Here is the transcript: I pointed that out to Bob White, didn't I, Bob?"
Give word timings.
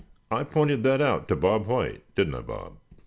I 0.31 0.43
pointed 0.45 0.81
that 0.81 0.99
out 0.99 1.27
to 1.27 1.35
Bob 1.35 1.67
White, 1.67 2.01
didn't 2.15 2.33
I, 2.33 2.41
Bob?" 2.41 2.73